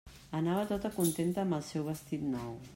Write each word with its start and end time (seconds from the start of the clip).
Anava 0.37 0.63
tota 0.71 0.91
contenta 0.95 1.45
amb 1.45 1.59
el 1.61 1.63
seu 1.71 1.87
vestit 1.91 2.29
nou. 2.35 2.61